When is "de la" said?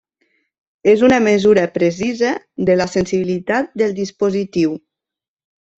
2.71-2.89